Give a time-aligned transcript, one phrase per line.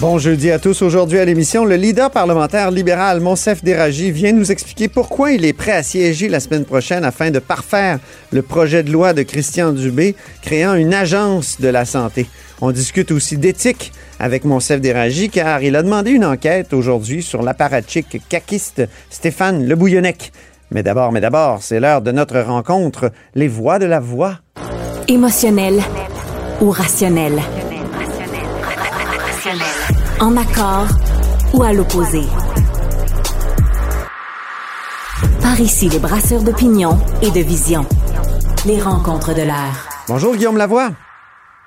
[0.00, 0.80] Bon jeudi à tous.
[0.80, 5.52] Aujourd'hui à l'émission, le leader parlementaire libéral Monsef Déragi vient nous expliquer pourquoi il est
[5.52, 7.98] prêt à siéger la semaine prochaine afin de parfaire
[8.32, 12.26] le projet de loi de Christian Dubé créant une agence de la santé.
[12.62, 17.42] On discute aussi d'éthique avec Monsef Déragi car il a demandé une enquête aujourd'hui sur
[17.42, 20.32] l'apparatchik caquiste Stéphane Le Bouillonnec.
[20.70, 24.38] Mais d'abord, mais d'abord, c'est l'heure de notre rencontre, les voix de la voix.
[25.08, 25.78] Émotionnel
[26.62, 27.38] ou rationnel?
[30.22, 30.86] En accord
[31.54, 32.20] ou à l'opposé.
[35.40, 37.86] Par ici, les brasseurs d'opinion et de vision.
[38.66, 39.88] Les rencontres de l'air.
[40.08, 40.90] Bonjour Guillaume Lavoie.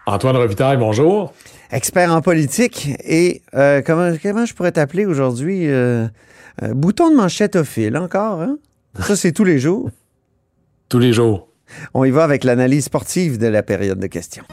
[0.05, 1.33] Antoine Revitaille, bonjour.
[1.71, 5.67] Expert en politique et euh, comment, comment je pourrais t'appeler aujourd'hui?
[5.67, 6.07] Euh,
[6.61, 8.57] euh, bouton de manchette au fil, encore, hein?
[8.99, 9.89] Ça, c'est tous les jours.
[10.89, 11.47] Tous les jours.
[11.95, 14.43] On y va avec l'analyse sportive de la période de questions.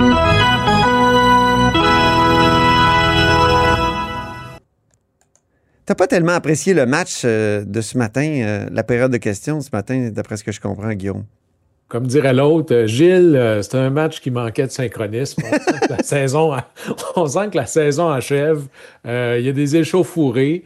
[5.91, 9.61] T'as pas tellement apprécié le match euh, de ce matin, euh, la période de questions
[9.61, 11.25] ce matin, d'après ce que je comprends, Guillaume?
[11.89, 15.43] Comme dirait l'autre, euh, Gilles, c'est un match qui manquait de synchronisme.
[15.45, 16.53] On sent que la saison,
[17.17, 18.69] on sent que la saison achève.
[19.05, 20.63] Il y a des échauffourées.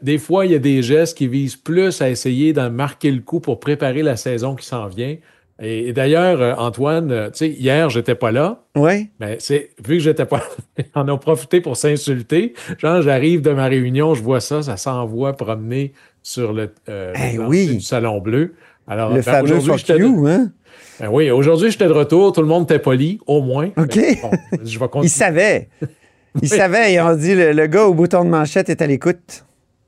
[0.00, 3.20] Des fois, il y a des gestes qui visent plus à essayer d'en marquer le
[3.20, 5.16] coup pour préparer la saison qui s'en vient.
[5.62, 8.62] Et, et d'ailleurs, euh, Antoine, euh, tu sais, hier, j'étais pas là.
[8.76, 9.08] Oui.
[9.20, 10.38] Mais c'est vu que j'étais pas
[10.78, 12.54] là, on a profité pour s'insulter.
[12.78, 17.18] Genre, j'arrive de ma réunion, je vois ça, ça s'envoie promener sur le, euh, le
[17.32, 17.66] Eh plancher oui.
[17.76, 18.54] du Salon Bleu.
[18.88, 20.50] Alors, Le ben, fameux aujourd'hui, fuck you, hein?
[21.00, 22.32] ben oui, aujourd'hui, j'étais de retour.
[22.32, 23.70] Tout le monde était poli, au moins.
[23.76, 23.96] OK.
[23.96, 24.30] Mais bon,
[24.64, 25.08] je vais Il continuer.
[25.08, 25.68] savait.
[26.42, 26.94] Il savait.
[26.94, 29.44] Ils ont dit le, le gars au bouton de manchette est à l'écoute.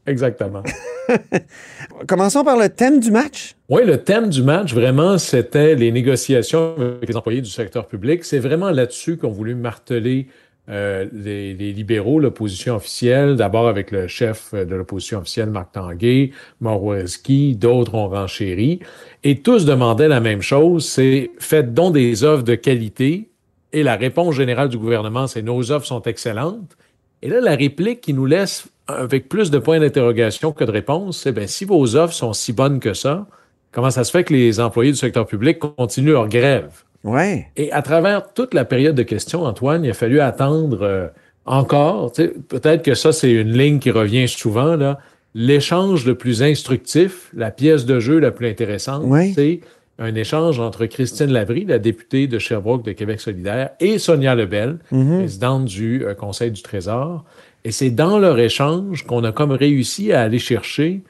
[0.07, 0.63] Exactement.
[2.07, 3.55] Commençons par le thème du match.
[3.69, 8.25] Oui, le thème du match, vraiment, c'était les négociations avec les employés du secteur public.
[8.25, 10.29] C'est vraiment là-dessus qu'ont voulu marteler
[10.69, 16.33] euh, les, les libéraux, l'opposition officielle, d'abord avec le chef de l'opposition officielle, Marc Tanguay,
[16.61, 18.81] Moroweski, d'autres ont renchéri.
[19.23, 23.31] Et tous demandaient la même chose, c'est faites donc des offres de qualité.
[23.73, 26.77] Et la réponse générale du gouvernement, c'est nos offres sont excellentes.
[27.23, 31.19] Et là, la réplique qui nous laisse avec plus de points d'interrogation que de réponses,
[31.23, 33.27] c'est ben, si vos offres sont si bonnes que ça,
[33.73, 36.71] comment ça se fait que les employés du secteur public continuent leur grève?
[37.05, 37.49] Ouais.
[37.57, 41.09] Et à travers toute la période de questions, Antoine, il a fallu attendre euh,
[41.45, 42.13] encore.
[42.13, 44.77] tu sais, Peut-être que ça, c'est une ligne qui revient souvent.
[44.77, 44.99] là.
[45.35, 49.05] L'échange le plus instructif, la pièce de jeu la plus intéressante,
[49.35, 49.61] c'est
[49.99, 54.79] un échange entre Christine Labrie, la députée de Sherbrooke de Québec solidaire, et Sonia Lebel,
[54.89, 57.25] présidente du euh, Conseil du Trésor.
[57.67, 61.01] Et c'est dans leur échange qu'on a comme réussi à aller chercher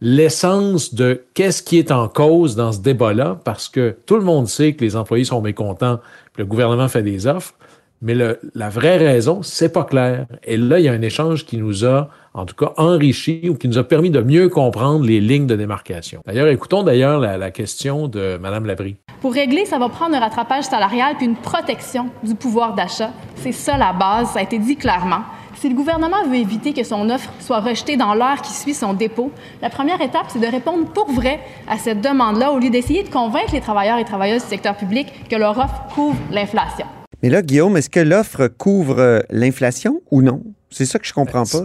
[0.00, 4.46] l'essence de qu'est-ce qui est en cause dans ce débat-là, parce que tout le monde
[4.46, 5.96] sait que les employés sont mécontents,
[6.32, 7.54] que le gouvernement fait des offres,
[8.00, 10.26] mais la vraie raison, c'est pas clair.
[10.44, 13.56] Et là, il y a un échange qui nous a, en tout cas, enrichi ou
[13.56, 16.20] qui nous a permis de mieux comprendre les lignes de démarcation.
[16.24, 18.98] D'ailleurs, écoutons d'ailleurs la, la question de Mme Labrie.
[19.20, 23.10] Pour régler, ça va prendre un rattrapage salarial puis une protection du pouvoir d'achat.
[23.34, 25.22] C'est ça la base, ça a été dit clairement.
[25.64, 28.92] Si le gouvernement veut éviter que son offre soit rejetée dans l'heure qui suit son
[28.92, 29.30] dépôt,
[29.62, 33.08] la première étape, c'est de répondre pour vrai à cette demande-là au lieu d'essayer de
[33.08, 36.84] convaincre les travailleurs et travailleuses du secteur public que leur offre couvre l'inflation.
[37.22, 40.42] Mais là, Guillaume, est-ce que l'offre couvre euh, l'inflation ou non?
[40.68, 41.64] C'est ça que je comprends pas.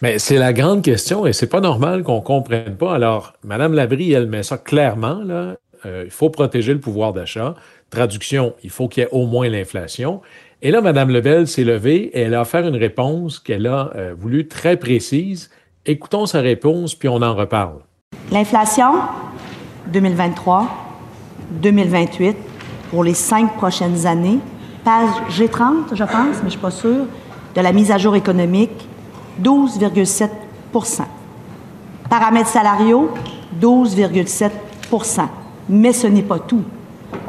[0.00, 2.94] Mais c'est la grande question et c'est pas normal qu'on comprenne pas.
[2.94, 5.56] Alors, Mme Labrie, elle met ça clairement, là.
[5.86, 7.54] Euh, il faut protéger le pouvoir d'achat.
[7.90, 10.20] Traduction, il faut qu'il y ait au moins l'inflation.
[10.62, 14.14] Et là, Mme Lebel s'est levée et elle a offert une réponse qu'elle a euh,
[14.14, 15.50] voulu très précise.
[15.86, 17.78] Écoutons sa réponse, puis on en reparle.
[18.30, 18.92] L'inflation,
[19.86, 20.68] 2023,
[21.62, 22.36] 2028,
[22.90, 24.38] pour les cinq prochaines années,
[24.84, 27.06] page G30, je pense, mais je ne suis pas sûre,
[27.54, 28.86] de la mise à jour économique,
[29.42, 30.28] 12,7%
[32.10, 33.10] Paramètres salariaux,
[33.62, 35.22] 12,7%
[35.70, 36.64] Mais ce n'est pas tout.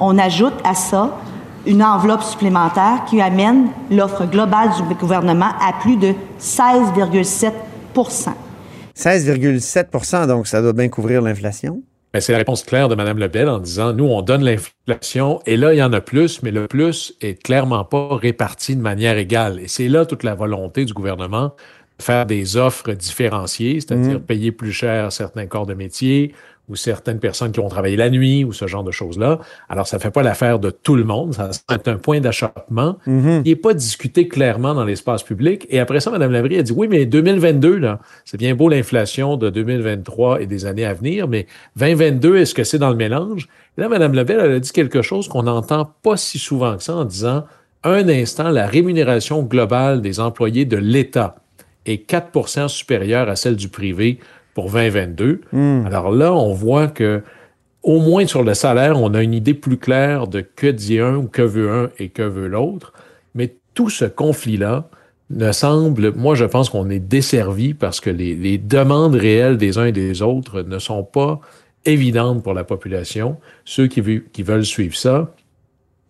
[0.01, 1.18] On ajoute à ça
[1.66, 7.52] une enveloppe supplémentaire qui amène l'offre globale du gouvernement à plus de 16,7
[8.96, 11.81] 16,7 donc ça doit bien couvrir l'inflation.
[12.13, 15.56] Ben, c'est la réponse claire de Mme Lebel en disant, nous, on donne l'inflation et
[15.56, 19.18] là, il y en a plus, mais le plus est clairement pas réparti de manière
[19.18, 19.62] égale.
[19.62, 21.56] Et c'est là toute la volonté du gouvernement
[21.98, 26.34] de faire des offres différenciées, c'est-à-dire payer plus cher certains corps de métier
[26.72, 29.40] ou certaines personnes qui ont travaillé la nuit ou ce genre de choses-là.
[29.70, 31.34] Alors, ça ne fait pas l'affaire de tout le monde.
[31.34, 33.44] Ça c'est un point d'achoppement Mhm.
[33.44, 35.68] qui n'est pas discuté clairement dans l'espace public.
[35.70, 39.38] Et après ça, Mme Labrie a dit, oui, mais 2022, là, c'est bien beau l'inflation
[39.38, 41.46] de 2023 et des années à venir, mais
[41.76, 43.48] 2022, est-ce que c'est dans le mélange?
[43.78, 46.84] Et là, Mme Lebel, elle a dit quelque chose qu'on n'entend pas si souvent que
[46.84, 47.44] ça en disant,
[47.84, 51.36] un instant, la rémunération globale des employés de l'État
[51.86, 54.20] est 4% supérieure à celle du privé
[54.53, 55.42] pour 2022.
[55.86, 57.21] Alors là, on voit que
[57.83, 61.15] au moins sur le salaire, on a une idée plus claire de que dit un
[61.15, 62.94] ou que veut un et que veut l'autre.
[63.33, 64.89] Mais tout ce conflit-là
[65.30, 69.77] ne semble, moi je pense qu'on est desservi parce que les, les demandes réelles des
[69.77, 71.39] uns et des autres ne sont pas
[71.86, 75.33] évidentes pour la population, ceux qui veulent suivre ça.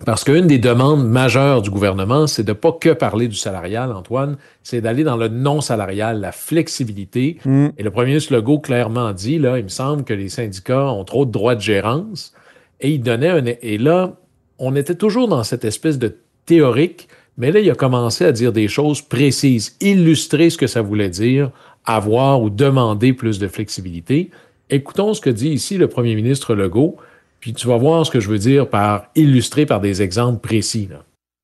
[0.05, 4.37] Parce qu'une des demandes majeures du gouvernement, c'est de pas que parler du salarial, Antoine,
[4.63, 7.37] c'est d'aller dans le non salarial, la flexibilité.
[7.77, 11.03] Et le premier ministre Legault clairement dit, là, il me semble que les syndicats ont
[11.03, 12.33] trop de droits de gérance.
[12.79, 14.13] Et il donnait un, et là,
[14.57, 17.07] on était toujours dans cette espèce de théorique,
[17.37, 21.09] mais là, il a commencé à dire des choses précises, illustrer ce que ça voulait
[21.09, 21.51] dire,
[21.85, 24.31] avoir ou demander plus de flexibilité.
[24.69, 26.97] Écoutons ce que dit ici le premier ministre Legault,
[27.41, 30.87] puis tu vas voir ce que je veux dire par illustrer par des exemples précis.
[30.89, 30.97] Là.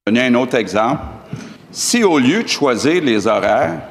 [0.06, 1.02] donner un autre exemple.
[1.72, 3.82] Si au lieu de choisir les horaires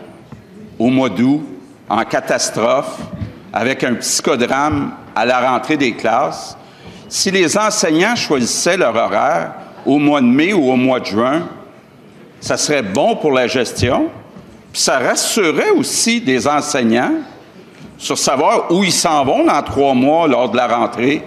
[0.79, 1.45] au mois d'août,
[1.89, 2.99] en catastrophe,
[3.53, 6.57] avec un psychodrame à la rentrée des classes,
[7.09, 9.53] si les enseignants choisissaient leur horaire
[9.85, 11.49] au mois de mai ou au mois de juin,
[12.41, 14.09] ça serait bon pour la gestion,
[14.73, 17.15] puis ça rassurerait aussi des enseignants
[17.99, 21.23] sur savoir où ils s'en vont dans trois mois lors de la rentrée.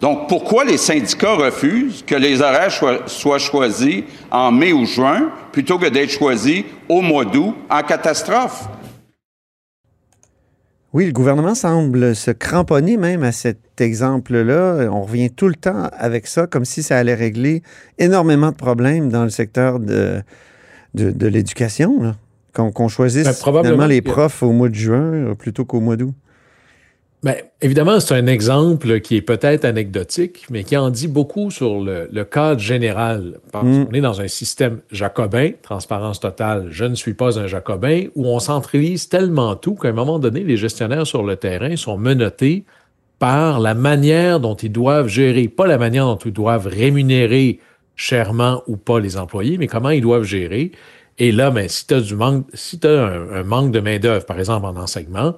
[0.00, 2.70] Donc, pourquoi les syndicats refusent que les horaires
[3.06, 8.68] soient choisis en mai ou juin plutôt que d'être choisis au mois d'août en catastrophe?
[10.92, 14.88] Oui, le gouvernement semble se cramponner même à cet exemple-là.
[14.90, 17.62] On revient tout le temps avec ça, comme si ça allait régler
[17.98, 20.22] énormément de problèmes dans le secteur de,
[20.94, 22.14] de, de l'éducation.
[22.54, 26.14] Qu'on choisisse Ben, probablement les profs au mois de juin euh, plutôt qu'au mois d'août.
[27.24, 31.80] Bien, évidemment, c'est un exemple qui est peut-être anecdotique, mais qui en dit beaucoup sur
[31.80, 33.40] le, le cadre général.
[33.50, 33.86] Parce Mm.
[33.86, 38.26] qu'on est dans un système jacobin, transparence totale, je ne suis pas un jacobin, où
[38.26, 42.64] on centralise tellement tout qu'à un moment donné, les gestionnaires sur le terrain sont menottés
[43.18, 47.58] par la manière dont ils doivent gérer, pas la manière dont ils doivent rémunérer
[47.96, 50.70] chèrement ou pas les employés, mais comment ils doivent gérer.
[51.18, 54.24] Et là, ben, si tu as du manque, si as un, un manque de main-d'œuvre,
[54.24, 55.34] par exemple, en enseignement,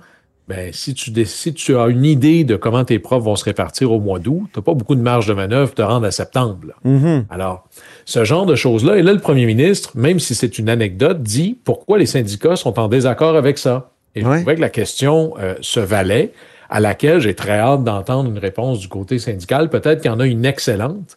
[0.51, 3.93] ben, si tu, si tu as une idée de comment tes profs vont se répartir
[3.93, 6.11] au mois d'août, tu n'as pas beaucoup de marge de manœuvre pour te rendre à
[6.11, 6.75] septembre.
[6.85, 7.25] Mhm.
[7.31, 7.69] Alors,
[8.05, 11.57] ce genre de choses-là, et là, le premier ministre, même si c'est une anecdote, dit
[11.65, 13.91] pourquoi les syndicats sont en désaccord avec ça.
[14.17, 14.33] Et Ouais.
[14.33, 16.33] je trouvais que la question euh, se valait,
[16.69, 19.71] à laquelle j'ai très hâte d'entendre une réponse du côté syndical.
[19.71, 21.17] Peut-être qu'il y en a une excellente,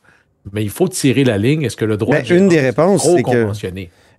[0.51, 1.63] mais il faut tirer la ligne.
[1.63, 3.47] Est-ce que le droit Ben, de une des réponses, trop c'est que-?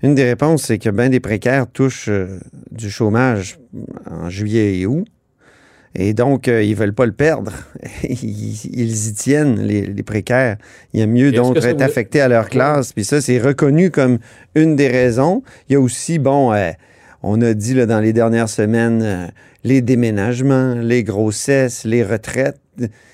[0.04, 2.38] Une des réponses, c'est que bien des précaires touchent euh,
[2.70, 3.58] du chômage
[4.10, 5.06] en juillet et août.
[5.96, 7.52] Et donc, euh, ils ne veulent pas le perdre.
[8.02, 10.56] ils, ils y tiennent, les, les précaires.
[10.92, 12.92] Il y a mieux donc être voulait- affecté à leur classe.
[12.92, 14.18] Puis ça, c'est reconnu comme
[14.54, 15.42] une des raisons.
[15.68, 16.70] Il y a aussi, bon, euh,
[17.22, 19.26] on a dit là, dans les dernières semaines, euh,
[19.62, 22.60] les déménagements, les grossesses, les retraites,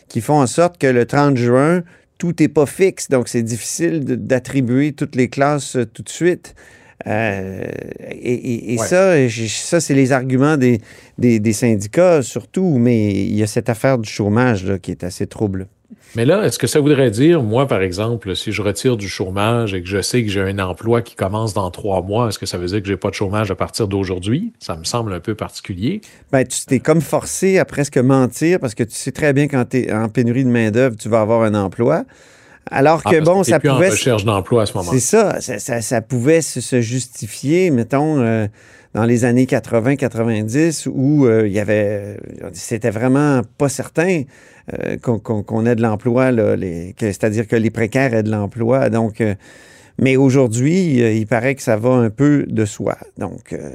[0.09, 1.83] qui font en sorte que le 30 juin,
[2.17, 3.09] tout n'est pas fixe.
[3.11, 6.55] Donc, c'est difficile d'attribuer toutes les classes tout de suite.
[7.07, 7.63] Euh,
[8.11, 8.87] et et- et Ouais.
[9.29, 10.81] ça, c'est les arguments des,
[11.19, 15.03] des, des syndicats surtout, mais il y a cette affaire du chômage là, qui est
[15.05, 15.67] assez trouble.
[16.17, 19.75] Mais là, est-ce que ça voudrait dire, moi, par exemple, si je retire du chômage
[19.75, 22.47] et que je sais que j'ai un emploi qui commence dans trois mois, est-ce que
[22.47, 24.53] ça veut dire que j'ai pas de chômage à partir d'aujourd'hui?
[24.59, 26.01] Ça me semble un peu particulier.
[26.33, 29.69] Ben, tu t'es comme forcé à presque mentir parce que tu sais très bien quand
[29.69, 32.05] tu es en pénurie de main-d'œuvre, tu vas avoir un emploi.
[32.71, 33.89] Alors Ah, que bon, ça plus pouvait.
[33.89, 37.71] en recherche d'emploi à ce moment C'est ça, ça, ça- ça pouvait se, se justifier,
[37.71, 38.47] mettons, euh,
[38.95, 42.17] dans les années 80-90, où euh, il y avait,
[42.53, 44.23] c'était vraiment pas certain
[44.85, 48.89] euh, qu'on ait de l'emploi, là, les- que- c'est-à-dire que les précaires aient de l'emploi.
[48.89, 49.35] Donc, euh,
[49.99, 52.97] mais aujourd'hui, euh, il paraît que ça va un peu de soi.
[53.19, 53.71] Donc, euh,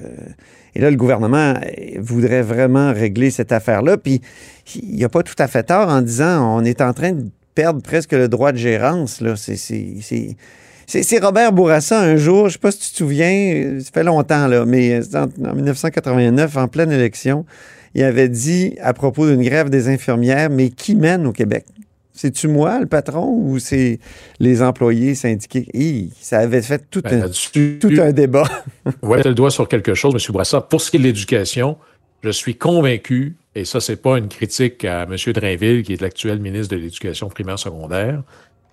[0.74, 3.98] et là, le gouvernement euh, voudrait vraiment régler cette affaire-là.
[3.98, 4.22] Puis,
[4.76, 7.26] il n'a pas tout à fait tort en disant on est en train de
[7.56, 9.22] perdre presque le droit de gérance.
[9.22, 9.36] Là.
[9.36, 10.36] C'est, c'est,
[10.86, 14.04] c'est, Robert Bourassa un jour, je ne sais pas si tu te souviens, ça fait
[14.04, 17.46] longtemps, là, mais euh, en, en 1989, en pleine élection,
[17.96, 21.66] il avait dit à propos d'une grève des infirmières, mais qui mène au Québec?
[22.14, 24.00] C'est-tu moi, le patron, ou c'est
[24.40, 25.68] les employés syndiqués?
[25.74, 28.46] Hi, ça avait fait tout, Ben, un, tout un débat.
[29.02, 30.32] Ouais, tu le doigt sur quelque chose, M.
[30.32, 30.62] Bourassa.
[30.62, 31.78] Pour ce qui est de l'éducation,
[32.26, 35.16] Je suis convaincu, et ça, c'est pas une critique à M.
[35.32, 38.24] Drainville, qui est l'actuel ministre de l'Éducation primaire secondaire.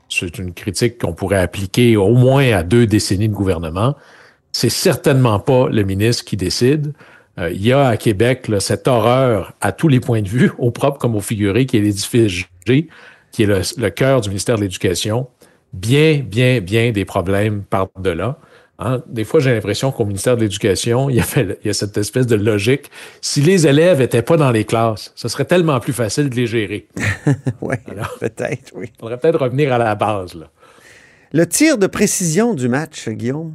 [0.08, 3.94] C'est une critique qu'on pourrait appliquer au moins à deux décennies de gouvernement.
[4.52, 6.94] C'est certainement pas le ministre qui décide.
[7.38, 10.70] Euh, il y a à Québec cette horreur à tous les points de vue, au
[10.70, 12.88] propre comme au figuré, qui est l'édifice G,
[13.32, 15.28] qui est le, le cœur du ministère de l'Éducation.
[15.74, 18.38] Bien, bien, bien des problèmes par-delà.
[18.84, 19.02] Hein?
[19.06, 21.96] Des fois, j'ai l'impression qu'au ministère de l'Éducation, il y, avait, il y a cette
[21.96, 22.90] espèce de logique.
[23.20, 26.46] Si les élèves n'étaient pas dans les classes, ce serait tellement plus facile de les
[26.46, 26.88] gérer.
[27.60, 27.76] oui,
[28.20, 28.90] peut-être, oui.
[28.94, 30.34] Il faudrait peut-être revenir à la base.
[30.34, 30.50] Là.
[31.32, 33.54] Le tir de précision du match, Guillaume?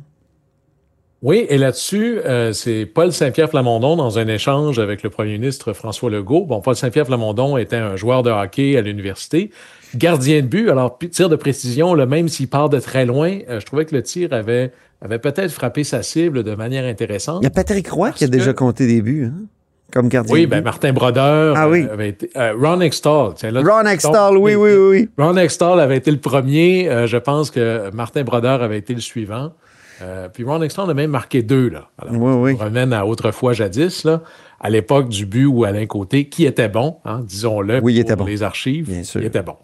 [1.24, 5.74] Oui, et là-dessus, euh, c'est Paul Saint-Pierre Plamondon dans un échange avec le premier ministre
[5.74, 6.46] François Legault.
[6.46, 9.50] Bon, Paul Saint-Pierre Plamondon était un joueur de hockey à l'université,
[9.96, 10.70] gardien de but.
[10.70, 13.96] Alors, tir de précision, là, même s'il part de très loin, euh, je trouvais que
[13.96, 17.39] le tir avait, avait peut-être frappé sa cible de manière intéressante.
[17.42, 19.46] Il y a Patrick Roy qui a déjà compté des buts, hein?
[19.94, 20.34] Comme gardien.
[20.34, 20.62] Oui, ben.
[20.63, 21.86] Martin Brodeur Ah oui.
[21.89, 22.30] avait été.
[22.36, 23.36] euh, Ron Extall.
[23.36, 25.10] tiens, là, Ron Extall, oui, oui, oui, oui.
[25.18, 26.89] Ron Extall avait été le premier.
[26.89, 29.54] Euh, je pense que Martin Brodeur avait été le suivant.
[30.01, 31.70] Euh, puis Ron Extall a même marqué deux.
[31.70, 31.88] Là.
[32.01, 32.58] Alors, Oui, oui.
[32.60, 34.22] on remène à autrefois jadis, là,
[34.60, 38.18] à l'époque du but où Alain Côté, qui était bon, hein, disons-le, Oui, il était
[38.18, 38.25] bon.
[38.25, 39.22] les archives, Bien sûr.
[39.22, 39.56] il était bon.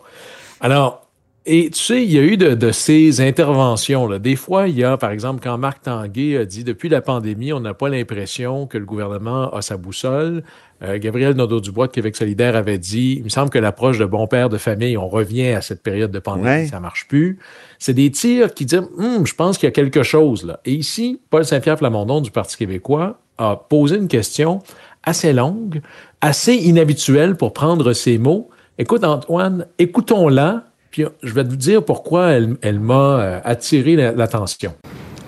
[0.62, 1.03] Alors,
[1.46, 4.08] et tu sais, il y a eu de, de ces interventions.
[4.08, 4.18] Là.
[4.20, 7.52] Des fois, il y a, par exemple, quand Marc Tanguay a dit depuis la pandémie,
[7.52, 10.44] on n'a pas l'impression que le gouvernement a sa boussole.
[10.84, 14.26] Euh, Gabriel Nadeau-Dubois de Québec solidaire avait dit il me semble que l'approche de bon
[14.28, 16.68] père de famille, on revient à cette période de pandémie, Ouais.
[16.68, 17.40] ça marche plus.
[17.80, 20.60] C'est des tirs qui disent Hum, je pense qu'il y a quelque chose là.
[20.66, 24.60] Et ici, Paul Saint-Pierre Plamondon du Parti québécois a posé une question
[25.04, 25.82] assez longue,
[26.22, 28.50] assez inhabituelle pour prendre ses mots.
[28.78, 34.74] Écoute, Antoine, écoutons-la, puis je vais te dire pourquoi elle, m'a euh, attiré la- l'attention.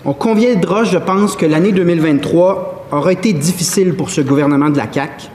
[0.06, 4.86] On conviendra, je pense, que l'année 2023 aura été difficile pour ce gouvernement de la
[4.94, 5.26] CAQ.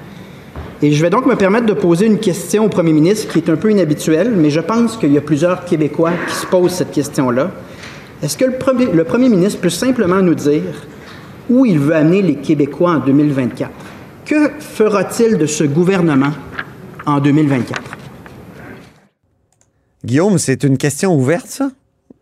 [0.82, 3.50] Et je vais donc me permettre de poser une question au premier ministre qui est
[3.50, 6.92] un peu inhabituelle, mais je pense qu'il y a plusieurs Québécois qui se posent cette
[6.92, 7.50] question-là.
[8.22, 10.62] Est-ce que le premier ministre peut simplement nous dire
[11.48, 13.68] où il veut amener les Québécois en 2024?
[14.24, 16.30] Que fera-t-il de ce gouvernement
[17.04, 17.99] en 2024?
[20.04, 21.70] Guillaume, c'est une question ouverte, ça?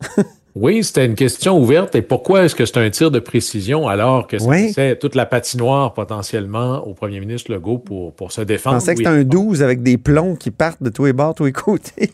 [0.54, 1.94] Oui, c'était une question ouverte.
[1.94, 4.72] Et pourquoi est-ce que c'est un tir de précision alors que Oui.
[4.72, 8.76] c'est toute la patinoire potentiellement au premier ministre Legault pour, pour se Je défendre?
[8.78, 11.44] pensais que c'était un 12 avec des plombs qui partent de tous les bords, tous
[11.44, 12.10] les côtés.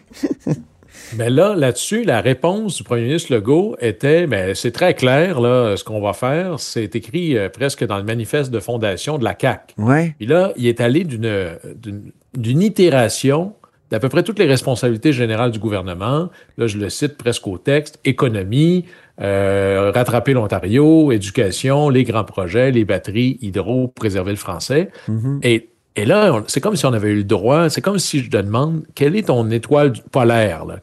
[1.16, 5.76] Mais là, là-dessus, la réponse du premier ministre Legault était, ben, c'est très clair, là,
[5.78, 6.61] ce qu'on va faire.
[6.61, 9.75] C'est écrit euh, presque dans le manifeste de fondation de la CAQ.
[9.78, 10.14] Ouais.
[10.18, 13.54] Puis là, il est allé d'une itération
[13.94, 16.28] d'à peu près toutes les responsabilités générales du gouvernement.
[16.58, 18.00] Là, je le cite presque au texte.
[18.04, 18.86] Économie,
[19.20, 24.90] euh, rattraper l'Ontario, éducation, les grands projets, les batteries, hydro, préserver le français.
[25.42, 28.28] Et, et là, c'est comme si on avait eu le droit, c'est comme si je
[28.28, 30.64] te demande, quelle est ton étoile polaire?
[30.64, 30.80] Là?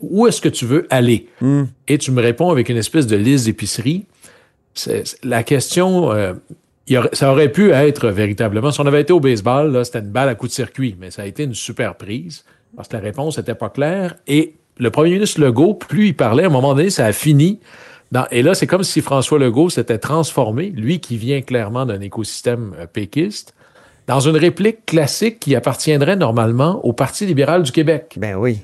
[0.00, 1.26] Où est-ce que tu veux aller?
[1.88, 4.04] Et tu me réponds avec une espèce de liste d'épicerie.
[5.24, 6.34] La question, euh,
[6.86, 10.10] il aurait- ça aurait pu être véritablement, si on avait été au baseball, c'était une
[10.10, 12.44] balle à coup de circuit, mais ça a été une super prise
[12.76, 14.16] parce que la réponse n'était pas claire.
[14.26, 17.60] Et le premier ministre Legault, plus il parlait, à un moment donné, ça a fini.
[18.10, 22.00] dans- et là, c'est comme si François Legault s'était transformé, lui qui vient clairement d'un
[22.00, 23.54] écosystème euh, péquiste,
[24.06, 28.16] dans une réplique classique qui appartiendrait normalement au Parti libéral du Québec.
[28.18, 28.58] Ben oui.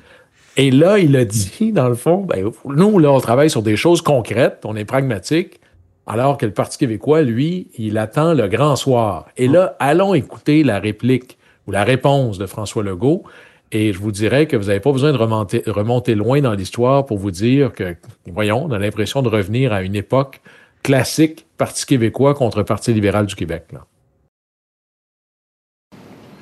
[0.58, 3.76] Et là, il a dit, dans le fond, ben, nous, là, on travaille sur des
[3.76, 5.60] choses concrètes, on est pragmatique,
[6.06, 9.26] alors que le Parti québécois, lui, il attend le grand soir.
[9.36, 13.22] Et là, allons écouter la réplique ou la réponse de François Legault.
[13.70, 17.18] Et je vous dirais que vous n'avez pas besoin de remonter, loin dans l'histoire pour
[17.18, 17.96] vous dire que,
[18.26, 20.40] voyons, on a l'impression de revenir à une époque
[20.82, 23.64] classique, Parti québécois contre Parti libéral du Québec.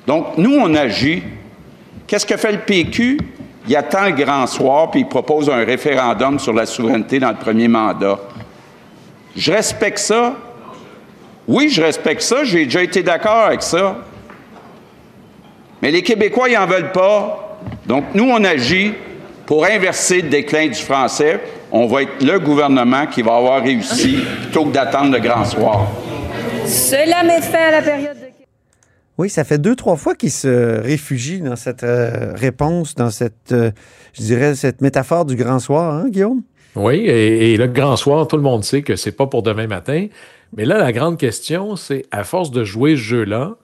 [0.05, 1.21] Donc, nous, on agit.
[2.05, 3.19] Qu'est-ce que fait le PQ?
[3.67, 7.35] Il attend le grand soir, puis il propose un référendum sur la souveraineté dans le
[7.35, 8.17] premier mandat.
[9.35, 10.37] Je respecte ça.
[11.45, 12.45] Oui, je respecte ça.
[12.45, 13.97] J'ai déjà été d'accord avec ça.
[15.81, 17.59] Mais les Québécois, ils n'en veulent pas.
[17.85, 18.93] Donc, nous, on agit
[19.45, 21.39] pour inverser le déclin du français.
[21.71, 25.87] On va être le gouvernement qui va avoir réussi plutôt que d'attendre le grand soir.
[26.65, 28.27] Cela met fin à la période de...
[29.17, 33.51] Oui, ça fait deux, trois fois qu'il se réfugie dans cette euh, réponse, dans cette,
[33.51, 33.71] euh,
[34.13, 36.43] je dirais, cette métaphore du grand soir, hein, Guillaume?
[36.75, 39.65] Oui, et, et le grand soir, tout le monde sait que c'est pas pour demain
[39.65, 40.07] matin.
[40.55, 43.55] Mais là, la grande question, c'est à force de jouer ce jeu-là,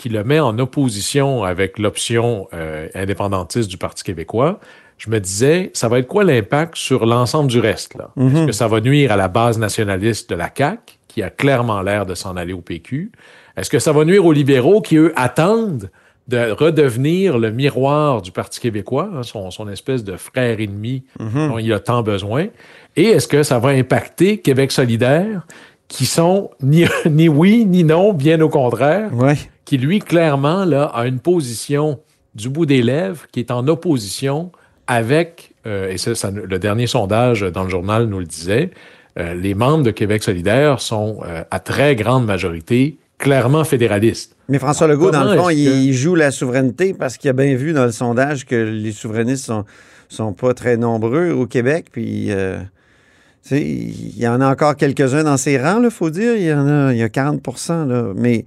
[0.00, 4.58] qui, le met en opposition avec l'option euh, indépendantiste du Parti québécois,
[4.98, 7.94] je me disais, ça va être quoi l'impact sur l'ensemble du reste?
[7.96, 8.10] là?
[8.16, 10.78] Est-ce que ça va nuire à la base nationaliste de la CAQ,
[11.08, 13.10] qui a clairement l'air de s'en aller au PQ?
[13.56, 15.90] Est-ce que ça va nuire aux libéraux qui, eux, attendent
[16.28, 21.48] de redevenir le miroir du Parti québécois, hein, son, son, espèce de frère ennemi Mhm.
[21.48, 22.46] dont il a tant besoin?
[22.96, 25.46] Et est-ce que ça va impacter Québec solidaire,
[25.88, 29.34] qui sont ni, ni oui ni non, bien au contraire, Ouais.
[29.70, 32.00] Qui lui, clairement, là, a une position
[32.34, 34.50] du bout des lèvres, qui est en opposition
[34.88, 38.72] avec, euh, et ça, ça, le dernier sondage dans le journal nous le disait,
[39.16, 44.34] euh, les membres de Québec solidaire sont euh, à très grande majorité clairement fédéralistes.
[44.48, 47.32] Mais François Legault, dans le fond, il, que- il joue la souveraineté parce qu'il a
[47.32, 49.64] bien vu dans le sondage que les souverainistes sont,
[50.08, 51.90] sont pas très nombreux au Québec.
[51.92, 52.32] Puis,
[53.52, 56.34] il y en a encore quelques-uns dans ses rangs, il faut dire.
[56.34, 58.12] Il y en a, il y a 40% là.
[58.16, 58.46] Mais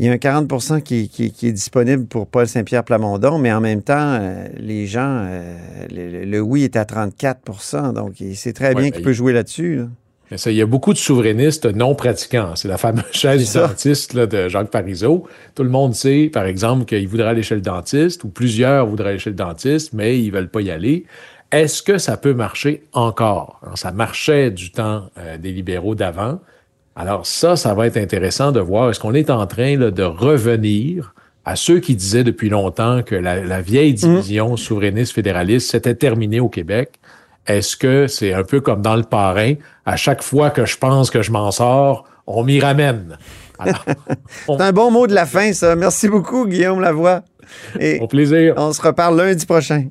[0.00, 3.52] il y a un 40 qui, qui- qui est disponible pour Paul Saint-Pierre Plamondon, mais
[3.52, 5.54] en même temps, euh, les gens, euh,
[5.90, 9.04] le, le oui est à 34% donc il sait très Ouais, bien ben, qu'il il-
[9.04, 9.76] peut jouer là-dessus.
[9.76, 9.84] là.
[10.30, 12.54] Mais ça, il y a beaucoup de souverainistes non pratiquants.
[12.54, 15.26] C'est la fameuse chaise C'est du dentiste là, de Jacques Parizeau.
[15.56, 19.10] Tout le monde sait, par exemple, qu'il voudrait aller chez le dentiste, ou plusieurs voudraient
[19.10, 21.04] aller chez le dentiste, mais ils veulent pas y aller.
[21.50, 23.58] Est-ce que ça peut marcher encore?
[23.64, 26.38] Alors, ça marchait du temps euh, des libéraux d'avant.
[27.00, 28.90] Alors ça, ça va être intéressant de voir.
[28.90, 31.14] Est-ce qu'on est en train là, de revenir
[31.46, 36.50] à ceux qui disaient depuis longtemps que la, la vieille division souverainiste-fédéraliste s'était terminée au
[36.50, 37.00] Québec?
[37.46, 39.54] Est-ce que c'est un peu comme dans le parrain?
[39.86, 43.16] À chaque fois que je pense que je m'en sors, on m'y ramène.
[43.58, 43.82] Alors,
[44.46, 45.74] C'est un bon mot de la fin, ça.
[45.76, 47.22] Merci beaucoup, Guillaume Lavoie.
[47.78, 48.52] Et au plaisir.
[48.58, 49.86] on se reparle lundi prochain.